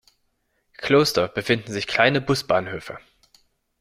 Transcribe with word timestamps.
Kloster 0.77 1.27
befinden 1.27 1.71
sich 1.71 1.85
kleine 1.85 2.21
Busbahnhöfe. 2.21 2.97